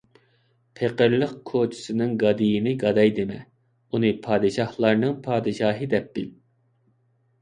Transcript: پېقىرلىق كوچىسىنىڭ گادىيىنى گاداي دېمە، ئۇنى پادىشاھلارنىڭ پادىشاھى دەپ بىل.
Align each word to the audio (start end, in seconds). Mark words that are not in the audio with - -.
پېقىرلىق 0.77 1.35
كوچىسىنىڭ 1.49 2.15
گادىيىنى 2.23 2.73
گاداي 2.85 3.13
دېمە، 3.19 3.37
ئۇنى 3.91 4.11
پادىشاھلارنىڭ 4.27 5.15
پادىشاھى 5.29 5.91
دەپ 5.97 6.11
بىل. 6.17 6.31